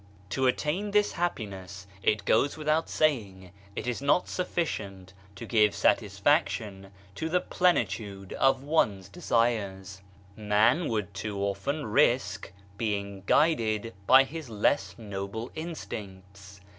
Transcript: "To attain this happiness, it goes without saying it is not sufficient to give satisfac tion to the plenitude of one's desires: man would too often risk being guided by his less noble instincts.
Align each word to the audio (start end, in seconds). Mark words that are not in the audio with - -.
"To 0.31 0.47
attain 0.47 0.89
this 0.89 1.11
happiness, 1.11 1.85
it 2.01 2.25
goes 2.25 2.57
without 2.57 2.89
saying 2.89 3.51
it 3.75 3.85
is 3.85 4.01
not 4.01 4.27
sufficient 4.27 5.13
to 5.35 5.45
give 5.45 5.73
satisfac 5.73 6.49
tion 6.49 6.91
to 7.13 7.29
the 7.29 7.39
plenitude 7.39 8.33
of 8.33 8.63
one's 8.63 9.09
desires: 9.09 10.01
man 10.35 10.87
would 10.87 11.13
too 11.13 11.39
often 11.43 11.85
risk 11.85 12.51
being 12.79 13.21
guided 13.27 13.93
by 14.07 14.23
his 14.23 14.49
less 14.49 14.95
noble 14.97 15.51
instincts. 15.53 16.61